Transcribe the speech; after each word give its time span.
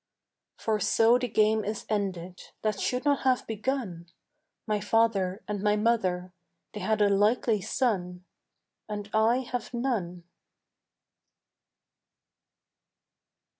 For 0.57 0.79
so 0.79 1.19
the 1.19 1.27
game 1.27 1.63
is 1.63 1.85
ended 1.87 2.41
That 2.63 2.79
should 2.79 3.05
not 3.05 3.19
have 3.19 3.45
begun. 3.45 4.07
My 4.65 4.79
father 4.79 5.43
and 5.47 5.61
my 5.61 5.75
mother 5.75 6.33
They 6.73 6.79
had 6.79 7.03
a 7.03 7.07
likely 7.07 7.61
son, 7.61 8.25
And 8.89 9.11
I 9.13 9.41
have 9.41 9.75
none. 9.75 10.23